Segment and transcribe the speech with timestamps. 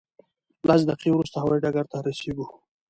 [0.67, 2.47] لس دقیقې وروسته هوایي ډګر ته رسېږو.